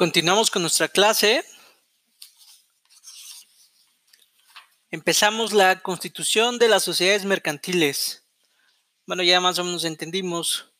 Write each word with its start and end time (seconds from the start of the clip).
Continuamos 0.00 0.50
con 0.50 0.62
nuestra 0.62 0.88
clase. 0.88 1.44
Empezamos 4.90 5.52
la 5.52 5.80
constitución 5.80 6.58
de 6.58 6.68
las 6.68 6.84
sociedades 6.84 7.26
mercantiles. 7.26 8.24
Bueno, 9.04 9.22
ya 9.22 9.40
más 9.40 9.58
o 9.58 9.64
menos 9.64 9.84
entendimos 9.84 10.70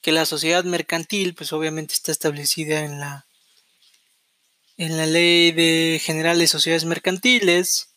que 0.00 0.12
la 0.12 0.24
sociedad 0.24 0.64
mercantil, 0.64 1.34
pues 1.34 1.52
obviamente 1.52 1.92
está 1.92 2.10
establecida 2.10 2.80
en 2.80 3.00
la, 3.00 3.26
en 4.78 4.96
la 4.96 5.04
ley 5.04 5.52
de 5.52 6.00
general 6.02 6.38
de 6.38 6.46
sociedades 6.46 6.86
mercantiles. 6.86 7.90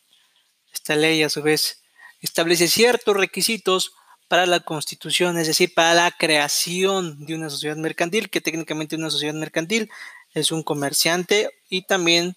Esta 0.73 0.97
ley, 0.97 1.23
a 1.23 1.29
su 1.29 1.41
vez, 1.41 1.81
establece 2.19 2.67
ciertos 2.67 3.15
requisitos 3.15 3.93
para 4.27 4.45
la 4.45 4.59
constitución, 4.59 5.37
es 5.37 5.47
decir, 5.47 5.73
para 5.73 5.93
la 5.93 6.11
creación 6.11 7.25
de 7.25 7.35
una 7.35 7.49
sociedad 7.49 7.77
mercantil, 7.77 8.29
que 8.29 8.41
técnicamente 8.41 8.97
una 8.97 9.09
sociedad 9.09 9.33
mercantil 9.33 9.89
es 10.33 10.51
un 10.51 10.63
comerciante 10.63 11.49
y 11.69 11.83
también 11.83 12.35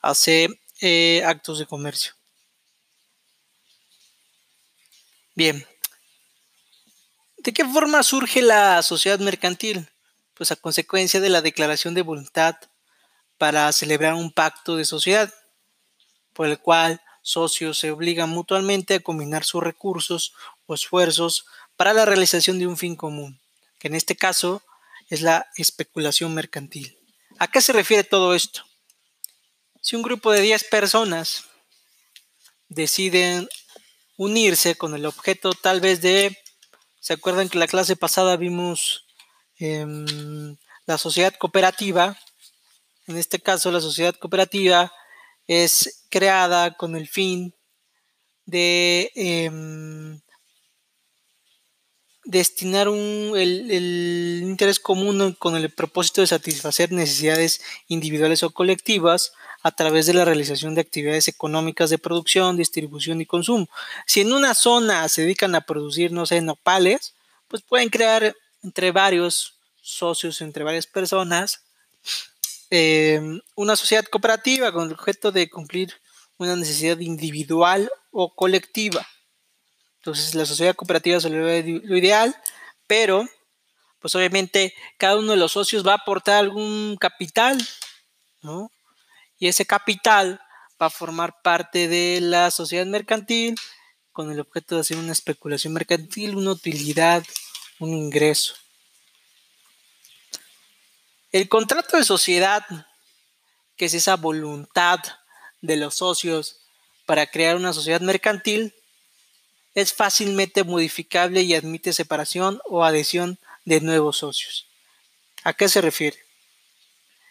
hace 0.00 0.48
eh, 0.80 1.22
actos 1.24 1.58
de 1.58 1.66
comercio. 1.66 2.12
Bien. 5.34 5.66
¿De 7.38 7.52
qué 7.52 7.64
forma 7.64 8.02
surge 8.02 8.42
la 8.42 8.82
sociedad 8.82 9.18
mercantil? 9.18 9.88
Pues 10.34 10.50
a 10.50 10.56
consecuencia 10.56 11.20
de 11.20 11.28
la 11.28 11.42
declaración 11.42 11.94
de 11.94 12.02
voluntad 12.02 12.56
para 13.38 13.70
celebrar 13.72 14.14
un 14.14 14.32
pacto 14.32 14.76
de 14.76 14.84
sociedad, 14.84 15.32
por 16.32 16.46
el 16.46 16.58
cual 16.58 17.00
socios 17.22 17.78
se 17.78 17.90
obligan 17.90 18.30
mutuamente 18.30 18.94
a 18.94 19.00
combinar 19.00 19.44
sus 19.44 19.62
recursos 19.62 20.32
o 20.66 20.74
esfuerzos 20.74 21.46
para 21.76 21.92
la 21.92 22.04
realización 22.04 22.58
de 22.58 22.66
un 22.66 22.76
fin 22.76 22.96
común, 22.96 23.40
que 23.78 23.88
en 23.88 23.94
este 23.94 24.16
caso 24.16 24.62
es 25.08 25.22
la 25.22 25.46
especulación 25.56 26.34
mercantil. 26.34 26.95
¿A 27.38 27.48
qué 27.48 27.60
se 27.60 27.72
refiere 27.74 28.02
todo 28.02 28.34
esto? 28.34 28.62
Si 29.82 29.94
un 29.94 30.02
grupo 30.02 30.32
de 30.32 30.40
10 30.40 30.64
personas 30.64 31.44
deciden 32.68 33.46
unirse 34.16 34.76
con 34.76 34.94
el 34.94 35.04
objeto 35.04 35.52
tal 35.52 35.80
vez 35.80 36.00
de, 36.00 36.36
¿se 36.98 37.12
acuerdan 37.12 37.50
que 37.50 37.58
la 37.58 37.66
clase 37.66 37.94
pasada 37.94 38.36
vimos 38.36 39.06
em, 39.58 40.56
la 40.86 40.96
sociedad 40.96 41.34
cooperativa? 41.38 42.18
En 43.06 43.18
este 43.18 43.38
caso, 43.38 43.70
la 43.70 43.80
sociedad 43.80 44.14
cooperativa 44.14 44.90
es 45.46 46.06
creada 46.08 46.74
con 46.74 46.96
el 46.96 47.06
fin 47.06 47.54
de 48.46 49.12
em, 49.14 50.20
destinar 52.26 52.88
el, 52.88 54.40
interés 54.42 54.80
común 54.80 55.34
con 55.38 55.56
el 55.56 55.70
propósito 55.70 56.20
de 56.20 56.26
satisfacer 56.26 56.92
necesidades 56.92 57.62
individuales 57.88 58.42
o 58.42 58.50
colectivas 58.50 59.32
a 59.62 59.70
través 59.70 60.06
de 60.06 60.14
la 60.14 60.24
realización 60.24 60.74
de 60.74 60.80
actividades 60.80 61.28
económicas 61.28 61.88
de 61.88 61.98
producción, 61.98 62.56
distribución 62.56 63.20
y 63.20 63.26
consumo. 63.26 63.68
Si 64.06 64.20
en 64.20 64.32
una 64.32 64.54
zona 64.54 65.08
se 65.08 65.22
dedican 65.22 65.54
a 65.54 65.62
producir, 65.62 66.12
no 66.12 66.26
sé, 66.26 66.40
nopales, 66.40 67.14
pues 67.48 67.62
pueden 67.62 67.88
crear 67.88 68.34
entre 68.62 68.90
varios 68.90 69.54
socios, 69.80 70.40
entre 70.40 70.64
varias 70.64 70.86
personas, 70.86 71.62
eh, 72.70 73.20
una 73.54 73.76
sociedad 73.76 74.04
cooperativa 74.04 74.72
con 74.72 74.88
el 74.88 74.94
objeto 74.94 75.30
de 75.30 75.48
cumplir 75.48 75.94
una 76.38 76.56
necesidad 76.56 76.98
individual 76.98 77.88
o 78.10 78.34
colectiva. 78.34 79.06
Entonces 80.06 80.36
la 80.36 80.46
sociedad 80.46 80.76
cooperativa 80.76 81.16
es 81.16 81.24
lo 81.24 81.96
ideal, 81.96 82.40
pero 82.86 83.28
pues 83.98 84.14
obviamente 84.14 84.72
cada 84.98 85.16
uno 85.18 85.32
de 85.32 85.36
los 85.36 85.50
socios 85.50 85.84
va 85.84 85.94
a 85.94 85.96
aportar 85.96 86.36
algún 86.36 86.96
capital, 86.96 87.58
¿no? 88.40 88.70
Y 89.36 89.48
ese 89.48 89.66
capital 89.66 90.40
va 90.80 90.86
a 90.86 90.90
formar 90.90 91.42
parte 91.42 91.88
de 91.88 92.20
la 92.20 92.52
sociedad 92.52 92.86
mercantil 92.86 93.56
con 94.12 94.30
el 94.30 94.38
objeto 94.38 94.76
de 94.76 94.82
hacer 94.82 94.96
una 94.96 95.10
especulación 95.10 95.72
mercantil, 95.72 96.36
una 96.36 96.52
utilidad, 96.52 97.24
un 97.80 97.92
ingreso. 97.92 98.54
El 101.32 101.48
contrato 101.48 101.96
de 101.96 102.04
sociedad, 102.04 102.64
que 103.76 103.86
es 103.86 103.94
esa 103.94 104.14
voluntad 104.14 105.00
de 105.62 105.76
los 105.76 105.96
socios 105.96 106.60
para 107.06 107.26
crear 107.26 107.56
una 107.56 107.72
sociedad 107.72 108.00
mercantil, 108.00 108.72
es 109.76 109.92
fácilmente 109.92 110.64
modificable 110.64 111.42
y 111.42 111.54
admite 111.54 111.92
separación 111.92 112.60
o 112.64 112.82
adhesión 112.82 113.38
de 113.66 113.82
nuevos 113.82 114.16
socios. 114.16 114.66
¿A 115.44 115.52
qué 115.52 115.68
se 115.68 115.82
refiere? 115.82 116.18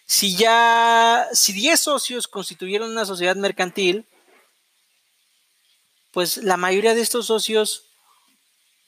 Si 0.05 0.35
ya, 0.35 1.27
si 1.33 1.53
10 1.53 1.79
socios 1.79 2.27
constituyeron 2.27 2.91
una 2.91 3.03
sociedad 3.03 3.35
mercantil, 3.35 4.05
pues 6.11 6.37
la 6.37 6.55
mayoría 6.55 6.93
de 6.93 7.01
estos 7.01 7.25
socios 7.25 7.85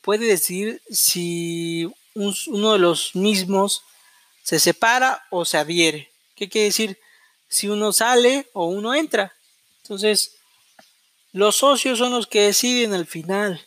puede 0.03 0.27
decidir 0.27 0.79
si 0.91 1.91
uno 2.13 2.73
de 2.73 2.79
los 2.79 3.15
mismos 3.15 3.81
se 4.43 4.59
separa 4.59 5.25
o 5.31 5.45
se 5.45 5.57
adhiere. 5.57 6.11
¿Qué 6.35 6.47
quiere 6.47 6.65
decir? 6.65 6.99
Si 7.49 7.67
uno 7.67 7.91
sale 7.91 8.47
o 8.53 8.67
uno 8.67 8.93
entra. 8.93 9.33
Entonces, 9.81 10.36
los 11.33 11.57
socios 11.57 11.99
son 11.99 12.11
los 12.11 12.27
que 12.27 12.41
deciden 12.41 12.93
al 12.93 13.05
final, 13.05 13.65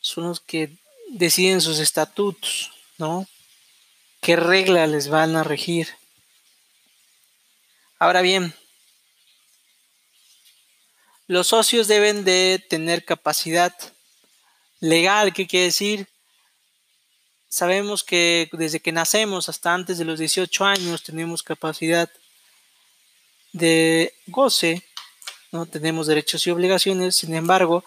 son 0.00 0.24
los 0.24 0.40
que 0.40 0.76
deciden 1.10 1.60
sus 1.60 1.78
estatutos, 1.78 2.70
¿no? 2.98 3.26
¿Qué 4.20 4.36
reglas 4.36 4.88
les 4.88 5.08
van 5.08 5.36
a 5.36 5.44
regir? 5.44 5.88
Ahora 7.98 8.22
bien, 8.22 8.54
los 11.26 11.48
socios 11.48 11.88
deben 11.88 12.24
de 12.24 12.64
tener 12.68 13.04
capacidad 13.04 13.74
legal, 14.80 15.32
¿qué 15.32 15.46
quiere 15.46 15.66
decir? 15.66 16.08
Sabemos 17.48 18.02
que 18.02 18.48
desde 18.52 18.80
que 18.80 18.92
nacemos 18.92 19.48
hasta 19.48 19.72
antes 19.72 19.96
de 19.96 20.04
los 20.04 20.18
18 20.18 20.64
años 20.64 21.02
tenemos 21.02 21.42
capacidad 21.42 22.10
de 23.52 24.12
goce 24.26 24.82
¿no? 25.54 25.66
Tenemos 25.66 26.08
derechos 26.08 26.46
y 26.46 26.50
obligaciones, 26.50 27.14
sin 27.14 27.32
embargo, 27.32 27.84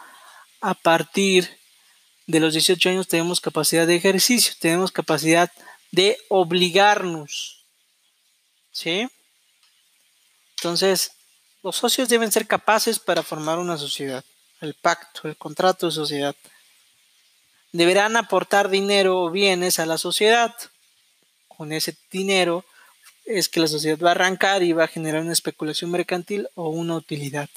a 0.62 0.74
partir 0.74 1.60
de 2.26 2.40
los 2.40 2.54
18 2.54 2.90
años 2.90 3.08
tenemos 3.10 3.42
capacidad 3.42 3.86
de 3.86 3.96
ejercicio, 3.96 4.54
tenemos 4.58 4.92
capacidad 4.92 5.52
de 5.92 6.18
obligarnos. 6.30 7.66
¿Sí? 8.72 9.08
Entonces, 10.58 11.12
los 11.62 11.76
socios 11.76 12.08
deben 12.08 12.32
ser 12.32 12.48
capaces 12.48 13.00
para 13.00 13.22
formar 13.22 13.60
una 13.60 13.78
sociedad, 13.78 14.24
el 14.62 14.74
pacto, 14.74 15.28
el 15.28 15.36
contrato 15.36 15.88
de 15.88 15.92
sociedad. 15.92 16.36
Deberán 17.74 18.16
aportar 18.16 18.70
dinero 18.70 19.24
o 19.24 19.30
bienes 19.30 19.80
a 19.80 19.86
la 19.86 19.98
sociedad. 19.98 20.56
Con 21.50 21.74
ese 21.74 21.98
dinero 22.12 22.64
es 23.28 23.50
que 23.50 23.60
la 23.60 23.68
sociedad 23.68 24.00
va 24.00 24.10
a 24.10 24.12
arrancar 24.12 24.64
y 24.64 24.72
va 24.72 24.86
a 24.86 24.88
generar 24.88 25.22
una 25.22 25.34
especulación 25.34 25.92
mercantil 25.92 26.48
o 26.56 26.70
una 26.70 26.96
utilidad. 26.96 27.50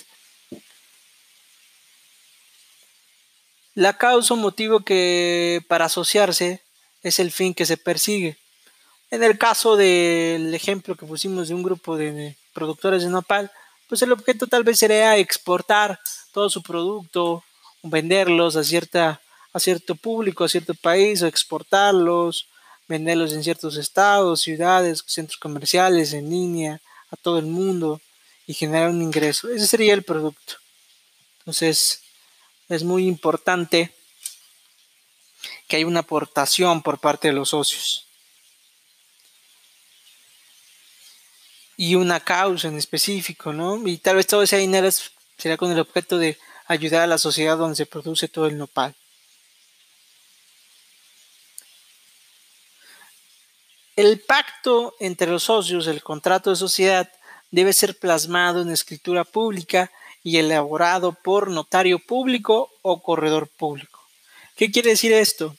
La 3.75 3.97
causa 3.97 4.35
o 4.35 4.37
motivo 4.37 4.81
que 4.81 5.65
para 5.69 5.85
asociarse 5.87 6.61
es 7.03 7.19
el 7.21 7.31
fin 7.31 7.55
que 7.55 7.67
se 7.67 7.77
persigue. 7.77 8.37
En 9.11 9.23
el 9.23 9.39
caso 9.39 9.77
del 9.77 10.53
ejemplo 10.55 10.97
que 10.97 11.07
pusimos 11.07 11.49
de 11.49 11.55
un 11.55 11.63
grupo 11.63 11.97
de 11.97 12.37
productores 12.53 13.03
de 13.05 13.09
nopal, 13.09 13.51
pues 13.89 14.03
el 14.03 14.13
objeto 14.13 14.47
tal 14.49 14.65
vez 14.65 14.79
sería 14.79 15.17
exportar 15.17 15.99
todo 16.33 16.51
su 16.51 16.63
producto, 16.63 17.45
venderlos 17.83 18.57
a, 18.57 18.65
cierta, 18.65 19.21
a 19.53 19.61
cierto 19.61 19.95
público, 19.95 20.45
a 20.45 20.49
cierto 20.49 20.75
país, 20.75 21.23
o 21.23 21.27
exportarlos, 21.27 22.49
venderlos 22.91 23.33
en 23.33 23.45
ciertos 23.45 23.77
estados, 23.77 24.43
ciudades, 24.43 25.05
centros 25.07 25.39
comerciales, 25.39 26.13
en 26.13 26.29
línea, 26.29 26.83
a 27.13 27.17
todo 27.17 27.39
el 27.39 27.47
mundo 27.47 28.01
y 28.49 28.53
generar 28.53 28.91
un 28.91 29.01
ingreso. 29.01 29.49
Ese 29.49 29.69
sería 29.69 29.95
el 29.95 30.03
producto. 30.03 30.55
Entonces, 31.39 32.03
es 32.69 32.83
muy 32.83 33.07
importante 33.07 33.95
que 35.69 35.77
haya 35.77 35.87
una 35.87 36.01
aportación 36.01 36.83
por 36.83 36.99
parte 36.99 37.29
de 37.29 37.35
los 37.35 37.51
socios. 37.51 38.07
Y 41.77 41.95
una 41.95 42.19
causa 42.19 42.67
en 42.67 42.77
específico, 42.77 43.53
¿no? 43.53 43.87
Y 43.87 43.99
tal 43.99 44.17
vez 44.17 44.27
todo 44.27 44.43
ese 44.43 44.59
dinero 44.59 44.89
será 45.39 45.57
con 45.57 45.71
el 45.71 45.79
objeto 45.79 46.19
de 46.19 46.37
ayudar 46.67 47.03
a 47.03 47.07
la 47.07 47.19
sociedad 47.19 47.57
donde 47.57 47.77
se 47.77 47.87
produce 47.87 48.27
todo 48.27 48.47
el 48.47 48.59
nopal. 48.59 48.97
El 54.01 54.19
pacto 54.19 54.97
entre 54.99 55.31
los 55.31 55.43
socios, 55.43 55.87
el 55.87 56.03
contrato 56.03 56.49
de 56.49 56.57
sociedad, 56.57 57.13
debe 57.51 57.75
ser 57.75 57.99
plasmado 57.99 58.63
en 58.63 58.71
escritura 58.71 59.25
pública 59.25 59.93
y 60.25 60.39
elaborado 60.39 61.13
por 61.13 61.51
notario 61.51 61.99
público 61.99 62.71
o 62.81 63.03
corredor 63.03 63.47
público. 63.47 64.01
¿Qué 64.57 64.71
quiere 64.71 64.89
decir 64.89 65.13
esto? 65.13 65.55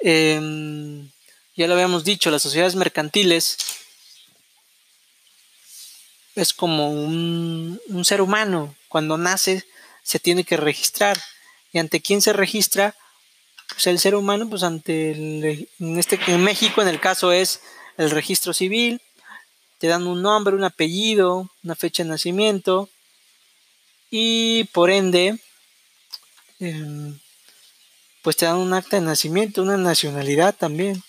Em, 0.00 1.08
ya 1.54 1.68
lo 1.68 1.74
habíamos 1.74 2.02
dicho, 2.02 2.32
las 2.32 2.42
sociedades 2.42 2.74
mercantiles 2.74 3.58
es 6.34 6.52
como 6.52 6.90
un, 6.90 7.80
ser 8.04 8.20
humano. 8.20 8.74
Cuando 8.88 9.16
nace 9.16 9.64
se 10.02 10.18
tiene 10.18 10.42
que 10.42 10.56
registrar. 10.56 11.16
¿Y 11.72 11.78
ante 11.78 12.02
quién 12.02 12.20
se 12.22 12.32
registra? 12.32 12.96
Pues 13.76 13.88
el 13.88 13.98
ser 13.98 14.14
humano, 14.14 14.48
pues 14.48 14.62
ante 14.62 15.10
el, 15.10 15.68
en, 15.78 15.98
este, 15.98 16.18
en 16.28 16.42
México 16.42 16.80
en 16.80 16.88
el 16.88 16.98
caso 16.98 17.30
es 17.30 17.60
el 17.98 18.10
registro 18.10 18.54
civil. 18.54 19.02
Te 19.76 19.86
dan 19.86 20.06
un 20.06 20.22
nombre, 20.22 20.56
un 20.56 20.64
apellido, 20.64 21.50
una 21.62 21.74
fecha 21.74 22.02
de 22.02 22.08
nacimiento. 22.08 22.88
Y 24.10 24.64
por 24.72 24.90
ende, 24.90 25.38
em, 26.58 27.18
pues 28.22 28.38
te 28.38 28.46
dan 28.46 28.56
un 28.56 28.72
acta 28.72 28.96
de 28.96 29.02
nacimiento, 29.02 29.62
una 29.62 29.76
nacionalidad 29.76 30.54
también. 30.56 31.02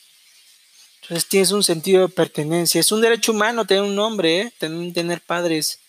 Entonces 1.04 1.30
tienes 1.30 1.52
un 1.52 1.64
sentido 1.64 2.02
de 2.02 2.14
pertenencia. 2.14 2.82
Es 2.82 2.92
un 2.92 3.00
derecho 3.00 3.32
humano 3.32 3.64
tener 3.64 3.84
un 3.84 3.96
nombre, 3.96 4.42
¿eh? 4.42 4.54
tener, 4.60 5.22
padres. 5.22 5.80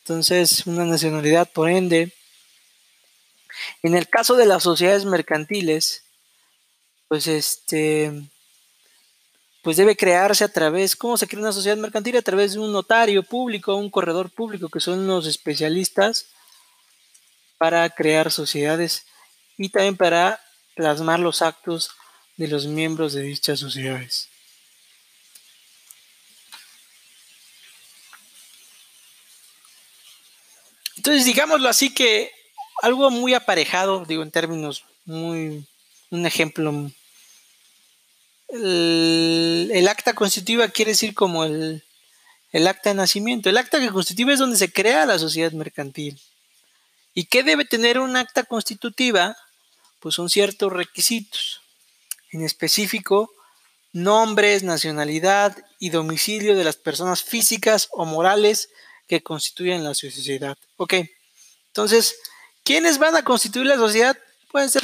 Entonces, 0.00 0.66
una 0.66 0.84
nacionalidad, 0.84 1.50
por 1.50 1.70
ende. 1.70 2.12
En 3.82 3.94
el 3.94 4.08
caso 4.08 4.36
de 4.36 4.46
las 4.46 4.62
sociedades 4.62 5.04
mercantiles, 5.04 6.04
pues 7.08 7.26
este, 7.26 8.12
pues 9.62 9.76
debe 9.76 9.96
crearse 9.96 10.44
a 10.44 10.52
través, 10.52 10.94
¿cómo 10.96 11.16
se 11.16 11.26
crea 11.26 11.40
una 11.40 11.52
sociedad 11.52 11.76
mercantil? 11.76 12.16
A 12.16 12.22
través 12.22 12.52
de 12.52 12.58
un 12.58 12.72
notario 12.72 13.22
público, 13.22 13.76
un 13.76 13.90
corredor 13.90 14.30
público, 14.30 14.68
que 14.68 14.80
son 14.80 15.06
los 15.06 15.26
especialistas 15.26 16.26
para 17.56 17.88
crear 17.88 18.30
sociedades 18.30 19.06
y 19.56 19.70
también 19.70 19.96
para 19.96 20.40
plasmar 20.74 21.20
los 21.20 21.40
actos 21.40 21.92
de 22.36 22.48
los 22.48 22.66
miembros 22.66 23.12
de 23.14 23.22
dichas 23.22 23.60
sociedades. 23.60 24.28
Entonces, 30.96 31.24
digámoslo 31.24 31.68
así 31.68 31.92
que 31.94 32.33
algo 32.82 33.10
muy 33.10 33.34
aparejado, 33.34 34.04
digo 34.04 34.22
en 34.22 34.30
términos 34.30 34.84
muy, 35.04 35.66
un 36.10 36.26
ejemplo, 36.26 36.90
el, 38.48 39.86
acta 39.88 40.14
constitutiva 40.14 40.68
quiere 40.68 40.92
decir 40.92 41.14
como 41.14 41.44
el, 41.44 41.84
el 42.52 42.66
acta 42.66 42.90
de 42.90 42.96
nacimiento. 42.96 43.50
El 43.50 43.56
acta 43.56 43.78
constitutiva 43.92 44.32
es 44.32 44.38
donde 44.38 44.56
se 44.56 44.72
crea 44.72 45.06
la 45.06 45.18
sociedad 45.18 45.52
mercantil. 45.52 46.20
¿Y 47.14 47.24
qué 47.24 47.42
debe 47.42 47.64
tener 47.64 47.98
un 47.98 48.16
acta 48.16 48.44
constitutiva? 48.44 49.36
Pues 50.00 50.14
son 50.14 50.28
ciertos 50.28 50.72
requisitos. 50.72 51.60
En 52.30 52.42
específico, 52.42 53.30
nombres, 53.92 54.64
nacionalidad 54.64 55.56
y 55.78 55.90
domicilio 55.90 56.56
de 56.56 56.64
las 56.64 56.76
personas 56.76 57.22
físicas 57.22 57.88
o 57.92 58.04
morales 58.04 58.68
que 59.06 59.22
constituyen 59.22 59.84
la 59.84 59.94
sociedad. 59.94 60.58
Ok, 60.76 60.94
entonces, 61.68 62.16
¿quiénes 62.64 62.98
van 62.98 63.14
a 63.14 63.22
constituir 63.22 63.66
la 63.66 63.76
sociedad? 63.76 64.18
Pueden 64.50 64.70
ser 64.70 64.82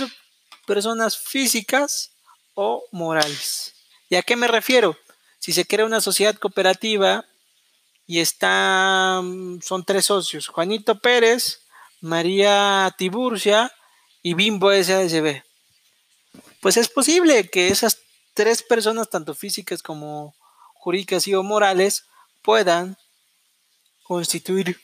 personas 0.66 1.18
físicas 1.18 2.12
o 2.54 2.84
morales. 2.92 3.74
¿Y 4.08 4.16
a 4.16 4.22
qué 4.22 4.36
me 4.36 4.46
refiero? 4.46 4.96
Si 5.38 5.52
se 5.52 5.64
crea 5.64 5.86
una 5.86 6.00
sociedad 6.00 6.36
cooperativa 6.36 7.24
y 8.06 8.20
está, 8.20 9.22
son 9.62 9.84
tres 9.84 10.06
socios, 10.06 10.48
Juanito 10.48 11.00
Pérez, 11.00 11.60
María 12.00 12.94
Tiburcia 12.98 13.72
y 14.22 14.34
Bimbo 14.34 14.70
SASB. 14.70 15.42
Pues 16.60 16.76
es 16.76 16.88
posible 16.88 17.48
que 17.48 17.68
esas 17.68 17.98
tres 18.34 18.62
personas, 18.62 19.08
tanto 19.08 19.34
físicas 19.34 19.82
como 19.82 20.34
jurídicas 20.74 21.26
y 21.26 21.34
o 21.34 21.42
morales, 21.42 22.04
puedan 22.42 22.96
constituir 24.02 24.80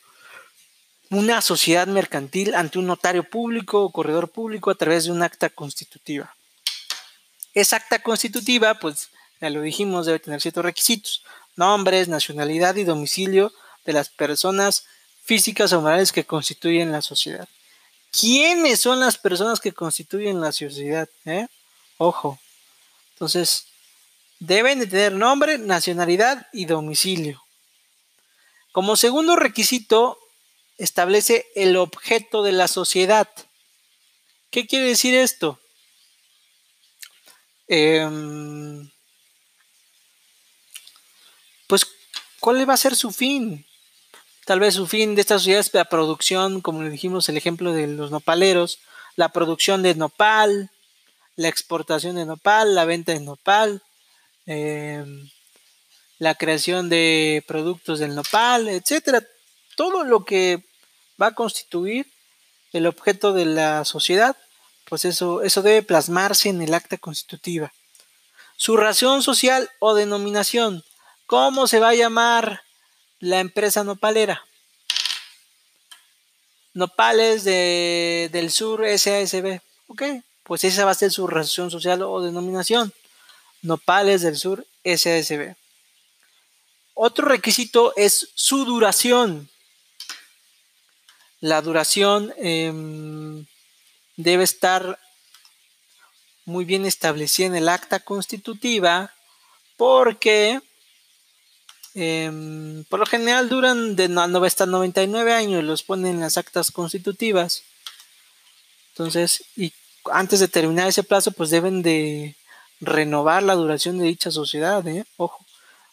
una 1.11 1.41
sociedad 1.41 1.87
mercantil 1.87 2.55
ante 2.55 2.79
un 2.79 2.87
notario 2.87 3.25
público 3.25 3.83
o 3.83 3.93
corredor 3.93 4.31
público 4.31 4.71
a 4.71 4.75
través 4.75 5.05
de 5.05 5.13
un 5.13 5.23
acta 5.23 5.51
constitutiva. 5.51 6.35
Esa 7.55 7.77
acta 7.77 8.03
constitutiva, 8.03 8.75
pues 8.75 9.09
ya 9.41 9.51
lo 9.51 9.63
dijimos, 9.63 10.07
debe 10.07 10.19
tener 10.19 10.41
ciertos 10.41 10.65
requisitos, 10.65 11.23
nombres, 11.55 12.09
nacionalidad 12.09 12.77
y 12.77 12.85
domicilio 12.85 13.53
de 13.85 13.93
las 13.93 14.09
personas 14.09 14.85
físicas 15.25 15.73
o 15.73 15.81
morales 15.81 16.13
que 16.13 16.25
constituyen 16.25 16.93
la 16.93 17.03
sociedad. 17.03 17.49
¿Quiénes 18.13 18.81
son 18.81 19.01
las 19.01 19.19
personas 19.19 19.61
que 19.61 19.73
constituyen 19.73 20.41
la 20.41 20.53
sociedad? 20.53 21.09
Eh? 21.25 21.47
Ojo. 21.99 22.39
Entonces, 23.13 23.67
deben 24.39 24.79
de 24.79 24.87
tener 24.87 25.13
nombre, 25.13 25.59
nacionalidad 25.59 26.47
y 26.53 26.67
domicilio. 26.67 27.43
Como 28.73 28.97
segundo 28.97 29.37
requisito, 29.37 30.19
establece 30.79 31.47
el 31.55 31.77
objeto 31.77 32.43
de 32.43 32.53
la 32.53 32.69
sociedad. 32.69 33.29
¿Qué 34.51 34.67
quiere 34.67 34.87
decir 34.87 35.15
esto? 35.15 35.59
Em, 37.69 38.91
pues, 41.67 41.87
¿cuál 42.41 42.69
va 42.69 42.75
a 42.75 42.79
ser 42.79 42.95
su 42.95 43.11
fin? 43.11 43.67
Tal 44.45 44.61
vez 44.61 44.75
su 44.75 44.87
fin 44.87 45.15
de 45.15 45.23
esta 45.23 45.39
sociedad 45.39 45.61
es 45.61 45.75
la 45.75 45.87
producción, 45.87 46.61
como 46.61 46.83
le 46.83 46.91
dijimos, 46.91 47.29
el 47.29 47.37
ejemplo 47.37 47.73
de 47.73 47.89
los 47.89 48.11
nopaleros, 48.13 48.79
la 49.17 49.31
producción 49.31 49.83
de 49.83 49.95
nopal, 49.97 50.71
la 51.35 51.49
exportación 51.49 52.17
de 52.17 52.27
nopal, 52.27 52.75
la 52.75 52.85
venta 52.85 53.13
de 53.13 53.21
nopal, 53.21 53.83
em, 54.47 55.29
la 56.19 56.35
creación 56.37 56.89
de 56.89 57.45
productos 57.47 57.99
del 57.99 58.15
nopal, 58.15 58.69
etcétera. 58.69 59.27
Todo 59.77 60.03
lo 60.03 60.25
que 60.25 60.65
va 61.21 61.29
a 61.29 61.35
constituir 61.35 62.11
el 62.73 62.87
objeto 62.87 63.33
de 63.33 63.45
la 63.47 63.85
sociedad, 63.85 64.37
pues 64.87 65.05
eso, 65.05 65.43
eso 65.43 65.63
debe 65.63 65.83
plasmarse 65.83 66.49
en 66.49 66.61
el 66.63 66.75
acta 66.75 66.99
constitutiva. 66.99 67.73
Su 68.57 68.77
razón 68.77 69.23
social 69.23 69.71
o 69.79 69.95
denominación. 69.95 70.83
¿Cómo 71.27 71.67
se 71.67 71.79
va 71.79 71.91
a 71.91 71.95
llamar 71.95 72.63
la 73.21 73.41
empresa 73.41 73.85
nopalera? 73.85 74.45
Nopales 76.73 77.45
de, 77.45 78.29
del 78.33 78.51
Sur 78.51 78.85
SASB. 78.87 79.61
Ok, 79.89 80.03
pues 80.43 80.65
esa 80.65 80.85
va 80.85 80.93
a 80.93 80.95
ser 80.95 81.11
su 81.11 81.27
razón 81.27 81.71
social 81.71 82.03
o 82.03 82.23
denominación. 82.23 82.93
Nopales 83.63 84.23
del 84.23 84.37
Sur 84.37 84.67
SASB. 84.85 85.55
Otro 86.95 87.29
requisito 87.29 87.93
es 87.97 88.31
su 88.35 88.65
duración. 88.65 89.51
La 91.47 91.63
duración 91.63 92.35
em, 92.39 93.47
debe 94.17 94.43
estar 94.43 94.99
muy 96.45 96.65
bien 96.65 96.85
establecida 96.85 97.47
en 97.47 97.55
el 97.55 97.69
acta 97.69 98.01
constitutiva 98.01 99.13
porque 99.77 100.61
em, 101.95 102.83
por 102.91 102.99
lo 102.99 103.07
general 103.07 103.49
duran 103.49 103.95
de 103.95 104.07
hasta 104.45 104.67
99 104.67 105.33
años, 105.33 105.63
los 105.63 105.85
ponen 105.85 106.17
en 106.17 106.21
las 106.21 106.37
actas 106.37 106.73
constitutivas. 106.73 107.63
Entonces, 108.91 109.45
y 109.55 109.73
antes 110.11 110.41
de 110.41 110.49
terminar 110.49 110.89
ese 110.89 111.05
plazo, 111.05 111.31
pues 111.31 111.51
deben 111.51 111.83
de 111.83 112.35
renovar 112.81 113.45
la 113.45 113.55
duración 113.55 113.99
de 113.99 114.07
dicha 114.07 114.33
sociedad, 114.33 114.85
¿eh? 114.89 115.05
ojo 115.17 115.47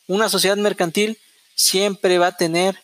una 0.07 0.29
sociedad 0.29 0.57
mercantil 0.57 1.19
siempre 1.53 2.17
va 2.17 2.27
a 2.27 2.37
tener 2.37 2.82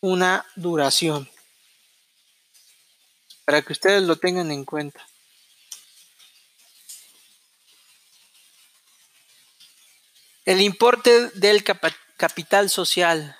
una 0.00 0.44
duración. 0.56 1.28
Para 3.44 3.62
que 3.62 3.72
ustedes 3.72 4.02
lo 4.02 4.16
tengan 4.16 4.50
en 4.50 4.64
cuenta. 4.64 5.06
El 10.44 10.60
importe 10.60 11.30
del 11.30 11.64
capital 12.16 12.70
social. 12.70 13.36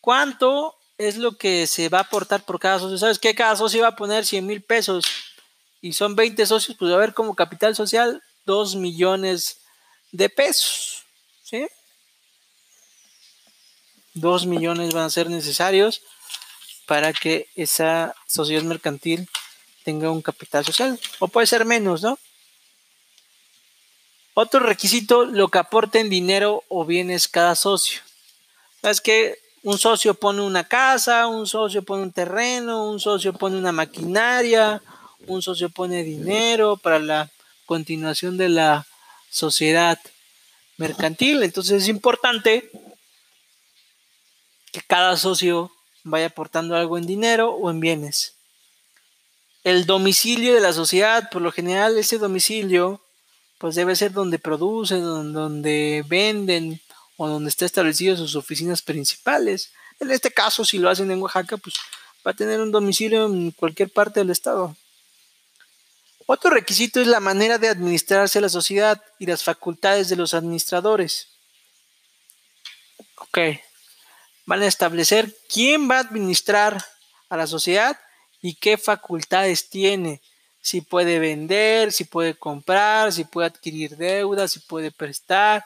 ¿Cuánto 0.00 0.76
es 0.98 1.16
lo 1.16 1.36
que 1.36 1.66
se 1.66 1.88
va 1.88 1.98
a 1.98 2.02
aportar 2.02 2.44
por 2.44 2.60
cada 2.60 2.78
socio? 2.78 2.98
¿Sabes 2.98 3.18
qué? 3.18 3.34
Cada 3.34 3.56
socio 3.56 3.82
va 3.82 3.88
a 3.88 3.96
poner 3.96 4.24
100 4.24 4.46
mil 4.46 4.62
pesos 4.62 5.04
y 5.80 5.92
son 5.92 6.14
20 6.14 6.46
socios, 6.46 6.76
pues 6.78 6.92
a 6.92 6.96
ver 6.96 7.12
como 7.12 7.34
capital 7.34 7.74
social 7.74 8.22
2 8.44 8.76
millones 8.76 9.58
de 10.12 10.28
pesos. 10.28 11.04
Dos 14.14 14.46
millones 14.46 14.92
van 14.92 15.04
a 15.04 15.10
ser 15.10 15.30
necesarios 15.30 16.02
para 16.86 17.12
que 17.12 17.48
esa 17.54 18.14
sociedad 18.26 18.62
mercantil 18.62 19.28
tenga 19.84 20.10
un 20.10 20.22
capital 20.22 20.64
social. 20.64 20.98
O 21.18 21.28
puede 21.28 21.46
ser 21.46 21.64
menos, 21.64 22.02
¿no? 22.02 22.18
Otro 24.34 24.60
requisito, 24.60 25.24
lo 25.24 25.48
que 25.48 25.58
aporten 25.58 26.08
dinero 26.08 26.64
o 26.68 26.84
bienes 26.84 27.28
cada 27.28 27.54
socio. 27.54 28.00
¿Sabes 28.80 29.00
que 29.00 29.38
Un 29.64 29.78
socio 29.78 30.14
pone 30.14 30.42
una 30.42 30.64
casa, 30.64 31.28
un 31.28 31.46
socio 31.46 31.84
pone 31.84 32.02
un 32.02 32.10
terreno, 32.10 32.90
un 32.90 32.98
socio 32.98 33.32
pone 33.32 33.56
una 33.56 33.70
maquinaria, 33.70 34.82
un 35.28 35.40
socio 35.40 35.70
pone 35.70 36.02
dinero 36.02 36.76
para 36.76 36.98
la 36.98 37.30
continuación 37.64 38.36
de 38.36 38.48
la 38.48 38.86
sociedad 39.30 40.00
mercantil. 40.78 41.44
Entonces 41.44 41.84
es 41.84 41.88
importante 41.88 42.72
que 44.72 44.80
cada 44.80 45.16
socio 45.16 45.70
vaya 46.02 46.26
aportando 46.26 46.74
algo 46.74 46.98
en 46.98 47.06
dinero 47.06 47.50
o 47.50 47.70
en 47.70 47.80
bienes. 47.80 48.34
El 49.64 49.86
domicilio 49.86 50.54
de 50.54 50.60
la 50.60 50.72
sociedad, 50.72 51.30
por 51.30 51.42
lo 51.42 51.52
general, 51.52 51.96
ese 51.96 52.18
domicilio, 52.18 53.00
pues 53.58 53.76
debe 53.76 53.94
ser 53.94 54.12
donde 54.12 54.40
producen, 54.40 55.02
donde 55.32 56.04
venden 56.08 56.80
o 57.16 57.28
donde 57.28 57.50
están 57.50 57.66
establecidas 57.66 58.18
sus 58.18 58.34
oficinas 58.34 58.82
principales. 58.82 59.72
En 60.00 60.10
este 60.10 60.32
caso, 60.32 60.64
si 60.64 60.78
lo 60.78 60.90
hacen 60.90 61.10
en 61.12 61.22
Oaxaca, 61.22 61.56
pues 61.58 61.76
va 62.26 62.32
a 62.32 62.34
tener 62.34 62.60
un 62.60 62.72
domicilio 62.72 63.26
en 63.26 63.52
cualquier 63.52 63.90
parte 63.90 64.18
del 64.18 64.30
estado. 64.30 64.74
Otro 66.26 66.50
requisito 66.50 67.00
es 67.00 67.06
la 67.06 67.20
manera 67.20 67.58
de 67.58 67.68
administrarse 67.68 68.40
la 68.40 68.48
sociedad 68.48 69.00
y 69.18 69.26
las 69.26 69.44
facultades 69.44 70.08
de 70.08 70.16
los 70.16 70.34
administradores. 70.34 71.28
Ok, 73.16 73.38
van 74.46 74.62
a 74.62 74.66
establecer 74.66 75.34
quién 75.48 75.90
va 75.90 75.96
a 75.96 76.00
administrar 76.00 76.84
a 77.28 77.36
la 77.36 77.46
sociedad 77.46 77.98
y 78.40 78.54
qué 78.54 78.76
facultades 78.76 79.68
tiene. 79.68 80.20
Si 80.60 80.80
puede 80.80 81.18
vender, 81.18 81.92
si 81.92 82.04
puede 82.04 82.34
comprar, 82.34 83.12
si 83.12 83.24
puede 83.24 83.48
adquirir 83.48 83.96
deudas, 83.96 84.52
si 84.52 84.60
puede 84.60 84.90
prestar. 84.90 85.64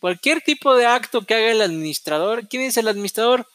Cualquier 0.00 0.40
tipo 0.40 0.74
de 0.74 0.86
acto 0.86 1.22
que 1.22 1.34
haga 1.34 1.50
el 1.50 1.62
administrador. 1.62 2.48
¿Quién 2.48 2.62
es 2.62 2.76
el 2.76 2.88
administrador? 2.88 3.46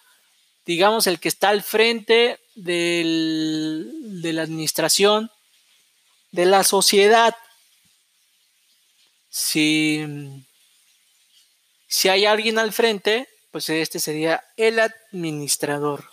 Digamos 0.66 1.08
el 1.08 1.20
que 1.20 1.30
está 1.30 1.50
al 1.50 1.64
frente 1.64 2.40
del, 2.56 3.90
de 4.22 4.34
la 4.34 4.44
administración 4.44 5.32
de 6.32 6.46
la 6.46 6.64
sociedad. 6.64 7.36
Si, 9.30 10.06
si 11.88 12.10
hay 12.10 12.26
alguien 12.26 12.60
al 12.60 12.74
frente, 12.74 13.28
pues 13.52 13.70
este 13.70 14.00
sería 14.00 14.44
el 14.58 14.80
administrador. 14.80 16.10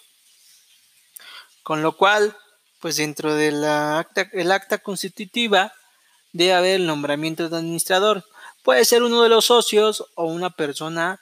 Con 1.63 1.83
lo 1.83 1.97
cual, 1.97 2.37
pues 2.81 2.97
dentro 2.97 3.35
del 3.35 3.65
acta, 3.65 4.29
acta 4.53 4.79
constitutiva 4.79 5.73
debe 6.33 6.55
haber 6.55 6.81
el 6.81 6.87
nombramiento 6.87 7.49
de 7.49 7.57
administrador. 7.57 8.25
Puede 8.63 8.85
ser 8.85 9.03
uno 9.03 9.23
de 9.23 9.29
los 9.29 9.47
socios 9.47 10.05
o 10.15 10.25
una 10.25 10.51
persona 10.51 11.21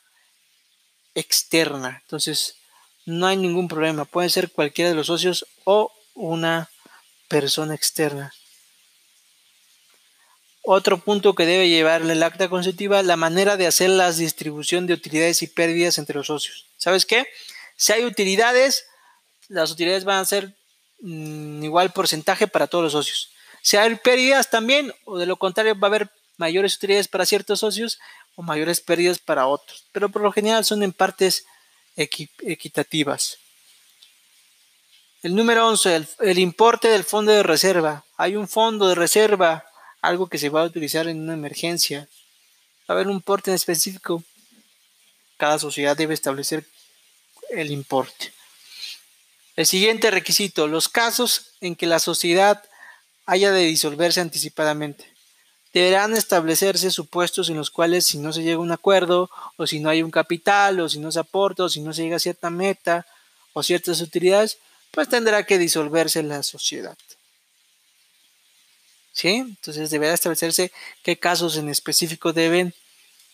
externa. 1.15 2.01
Entonces, 2.03 2.57
no 3.05 3.27
hay 3.27 3.37
ningún 3.37 3.69
problema. 3.69 4.05
Puede 4.05 4.31
ser 4.31 4.51
cualquiera 4.51 4.91
de 4.91 4.97
los 4.97 5.07
socios 5.07 5.47
o 5.65 5.93
una 6.15 6.71
persona 7.29 7.75
externa. 7.75 8.33
Otro 10.69 10.99
punto 10.99 11.37
que 11.37 11.47
debe 11.47 11.69
llevar 11.69 12.03
el 12.03 12.23
acta 12.25 12.49
constitutiva, 12.49 13.01
la 13.05 13.15
manera 13.15 13.57
de 13.57 13.69
hacer 13.69 13.89
la 13.89 14.11
distribución 14.11 14.89
de 14.89 14.95
utilidades 14.95 15.41
y 15.43 15.47
pérdidas 15.47 15.97
entre 15.97 16.17
los 16.17 16.27
socios. 16.27 16.67
¿Sabes 16.77 17.07
qué? 17.07 17.25
Si 17.77 17.93
hay 17.93 18.05
utilidades, 18.05 18.85
las 19.47 19.71
utilidades 19.71 20.05
van 20.05 20.19
a 20.19 20.25
ser 20.25 20.57
mm, 21.03 21.63
igual 21.63 21.93
porcentaje 21.93 22.49
para 22.49 22.67
todos 22.67 22.83
los 22.83 22.93
socios. 22.95 23.31
Si 23.63 23.77
hay 23.77 23.95
pérdidas 23.95 24.51
también, 24.51 24.93
o 25.05 25.19
de 25.19 25.27
lo 25.27 25.37
contrario 25.37 25.79
va 25.79 25.87
a 25.87 25.91
haber 25.91 26.11
mayores 26.37 26.75
utilidades 26.75 27.07
para 27.07 27.27
ciertos 27.27 27.61
socios 27.61 28.01
o 28.35 28.43
mayores 28.43 28.81
pérdidas 28.81 29.21
para 29.21 29.47
otros. 29.47 29.87
Pero 29.93 30.09
por 30.09 30.23
lo 30.23 30.33
general 30.33 30.65
son 30.65 30.83
en 30.83 30.93
partes 30.93 31.47
equitativas. 31.95 33.39
El 35.23 35.37
número 35.37 35.69
11, 35.69 36.09
el 36.19 36.39
importe 36.41 36.89
del 36.89 37.05
fondo 37.05 37.31
de 37.31 37.45
reserva. 37.45 38.05
Hay 38.17 38.35
un 38.35 38.49
fondo 38.49 38.89
de 38.89 38.97
reserva 38.97 39.66
algo 40.07 40.29
que 40.29 40.39
se 40.39 40.49
va 40.49 40.63
a 40.63 40.67
utilizar 40.67 41.09
en 41.09 41.21
una 41.21 41.35
emergencia. 41.35 42.09
Haber 42.87 43.07
un 43.09 43.15
importe 43.15 43.51
en 43.51 43.57
específico. 43.57 44.23
Cada 45.37 45.59
sociedad 45.59 45.97
debe 45.97 46.15
establecer 46.15 46.65
el 47.51 47.71
importe. 47.71 48.33
El 49.57 49.67
siguiente 49.67 50.11
requisito, 50.11 50.69
los 50.69 50.89
casos 50.89 51.53
en 51.61 51.77
que 51.77 51.87
la 51.87 51.99
sociedad 51.99 52.63
haya 53.27 53.51
de 53.51 53.63
disolverse 53.63 54.21
anticipadamente. 54.21 55.13
Deberán 55.73 56.15
establecerse 56.15 56.91
supuestos 56.91 57.51
en 57.51 57.57
los 57.57 57.71
cuales 57.71 58.07
si 58.07 58.19
no 58.19 58.33
se 58.33 58.43
llega 58.43 58.57
a 58.57 58.61
un 58.61 58.73
acuerdo, 58.73 59.29
o 59.57 59.67
si 59.67 59.81
no 59.81 59.91
hay 59.91 60.03
un 60.03 60.11
capital, 60.11 60.81
o 60.81 60.89
si 60.89 60.99
no 60.99 61.11
se 61.13 61.19
aporta, 61.19 61.65
o 61.65 61.69
si 61.69 61.81
no 61.81 61.93
se 61.93 62.03
llega 62.03 62.17
a 62.17 62.21
cierta 62.21 62.49
meta, 62.49 63.07
o 63.53 63.63
ciertas 63.63 64.01
utilidades, 64.01 64.59
pues 64.91 65.09
tendrá 65.09 65.45
que 65.45 65.59
disolverse 65.59 66.23
la 66.23 66.43
sociedad. 66.43 66.97
¿Sí? 69.17 69.37
Entonces 69.37 69.89
deberá 69.91 70.13
establecerse 70.13 70.71
qué 71.03 71.19
casos 71.19 71.57
en 71.57 71.71
específico 71.71 72.35
deben 72.35 72.75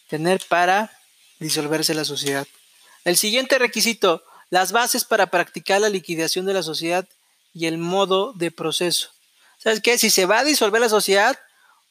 tener 0.09 0.41
para 0.49 0.93
disolverse 1.41 1.93
la 1.93 2.05
sociedad. 2.05 2.47
El 3.05 3.17
siguiente 3.17 3.59
requisito, 3.59 4.23
las 4.49 4.71
bases 4.71 5.05
para 5.05 5.27
practicar 5.27 5.81
la 5.81 5.89
liquidación 5.89 6.47
de 6.47 6.55
la 6.55 6.63
sociedad 6.63 7.09
y 7.53 7.67
el 7.67 7.79
modo 7.79 8.33
de 8.35 8.53
proceso. 8.53 9.11
¿Sabes 9.59 9.81
qué? 9.81 9.99
Si 9.99 10.09
se 10.09 10.25
va 10.25 10.39
a 10.39 10.45
disolver 10.45 10.81
la 10.81 10.89
sociedad, 10.89 11.37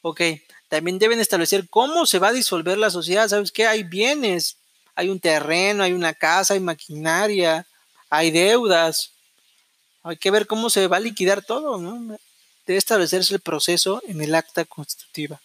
ok, 0.01 0.21
también 0.69 0.97
deben 0.97 1.19
establecer 1.19 1.67
cómo 1.69 2.05
se 2.05 2.19
va 2.19 2.29
a 2.29 2.33
disolver 2.33 2.77
la 2.77 2.91
sociedad. 2.91 3.27
¿Sabes 3.27 3.51
qué? 3.51 3.67
Hay 3.67 3.83
bienes, 3.83 4.55
hay 4.95 5.09
un 5.09 5.19
terreno, 5.19 5.83
hay 5.83 5.91
una 5.91 6.13
casa, 6.13 6.53
hay 6.53 6.61
maquinaria, 6.61 7.67
hay 8.09 8.31
deudas. 8.31 9.11
Hay 10.03 10.15
que 10.15 10.31
ver 10.31 10.47
cómo 10.47 10.69
se 10.69 10.87
va 10.87 10.97
a 10.97 11.01
liquidar 11.01 11.43
todo, 11.43 11.77
¿no? 11.77 12.17
Establecerse 12.77 13.33
el 13.33 13.41
proceso 13.41 14.01
en 14.07 14.21
el 14.21 14.35
acta 14.35 14.65
constitutiva. 14.65 15.41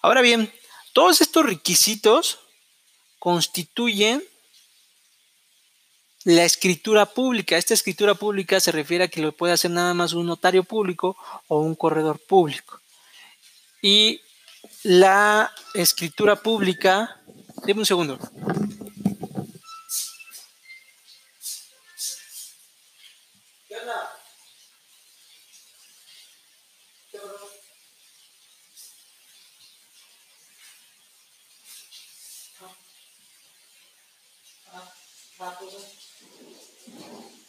Ahora 0.00 0.20
bien, 0.20 0.52
todos 0.92 1.20
estos 1.20 1.46
requisitos 1.46 2.40
constituyen 3.18 4.22
la 6.24 6.44
escritura 6.44 7.06
pública. 7.06 7.56
Esta 7.56 7.74
escritura 7.74 8.14
pública 8.14 8.60
se 8.60 8.72
refiere 8.72 9.04
a 9.04 9.08
que 9.08 9.22
lo 9.22 9.32
puede 9.32 9.52
hacer 9.52 9.70
nada 9.70 9.94
más 9.94 10.12
un 10.12 10.26
notario 10.26 10.64
público 10.64 11.16
o 11.48 11.60
un 11.60 11.74
corredor 11.74 12.18
público. 12.18 12.80
Y 13.80 14.20
la 14.82 15.52
escritura 15.74 16.36
pública, 16.36 17.20
dime 17.64 17.80
un 17.80 17.86
segundo. 17.86 18.18
Half 35.42 35.60
of 35.60 35.68
it? 35.74 37.41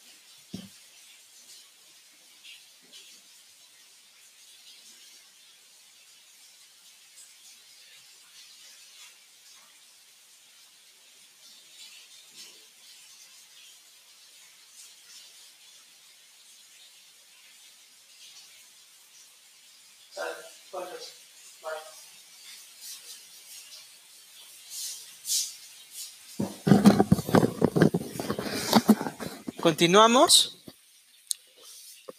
Continuamos. 29.64 30.58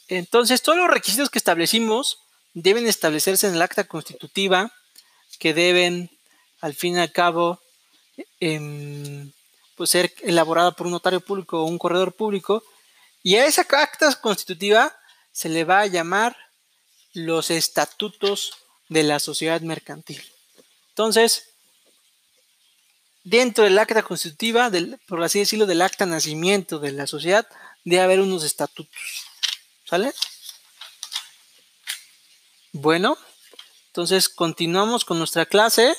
Entonces, 0.07 0.63
todos 0.63 0.79
los 0.79 0.89
requisitos 0.89 1.29
que 1.29 1.37
establecimos 1.37 2.17
deben 2.55 2.87
establecerse 2.87 3.45
en 3.45 3.53
el 3.53 3.61
acta 3.61 3.83
constitutiva 3.83 4.71
que 5.37 5.53
deben, 5.53 6.09
al 6.59 6.73
fin 6.73 6.95
y 6.95 7.01
al 7.01 7.11
cabo, 7.11 7.61
em, 8.39 9.31
pues, 9.75 9.91
ser 9.91 10.11
elaborada 10.23 10.71
por 10.71 10.87
un 10.87 10.93
notario 10.93 11.21
público 11.21 11.61
o 11.61 11.65
un 11.65 11.77
corredor 11.77 12.13
público. 12.13 12.63
Y 13.21 13.35
a 13.35 13.45
esa 13.45 13.61
acta 13.61 14.11
constitutiva 14.15 14.97
se 15.31 15.47
le 15.47 15.65
va 15.65 15.81
a 15.81 15.85
llamar 15.85 16.35
los 17.13 17.51
estatutos 17.51 18.53
de 18.89 19.03
la 19.03 19.19
sociedad 19.19 19.61
mercantil. 19.61 20.23
Entonces, 20.89 21.49
dentro 23.25 23.63
del 23.63 23.77
acta 23.77 24.03
constitutiva, 24.03 24.71
por 25.07 25.21
así 25.23 25.39
decirlo, 25.39 25.65
del 25.65 25.81
acta 25.81 26.05
nacimiento 26.05 26.79
de 26.79 26.93
la 26.93 27.07
sociedad, 27.07 27.45
debe 27.83 28.03
haber 28.03 28.21
unos 28.21 28.43
estatutos. 28.43 28.95
¿Sale? 29.83 30.13
Bueno, 32.71 33.17
entonces 33.87 34.29
continuamos 34.29 35.03
con 35.05 35.17
nuestra 35.17 35.45
clase. 35.45 35.95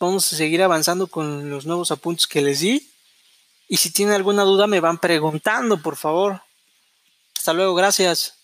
Vamos 0.00 0.32
a 0.32 0.36
seguir 0.36 0.62
avanzando 0.62 1.06
con 1.06 1.50
los 1.50 1.66
nuevos 1.66 1.90
apuntes 1.90 2.26
que 2.26 2.42
les 2.42 2.60
di. 2.60 2.90
Y 3.68 3.76
si 3.76 3.90
tienen 3.90 4.14
alguna 4.14 4.42
duda 4.42 4.66
me 4.66 4.80
van 4.80 4.98
preguntando, 4.98 5.80
por 5.80 5.96
favor. 5.96 6.42
Hasta 7.36 7.52
luego, 7.52 7.74
gracias. 7.74 8.43